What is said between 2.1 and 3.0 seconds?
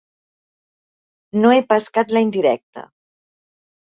la indirecta.